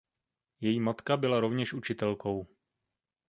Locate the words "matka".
0.79-1.17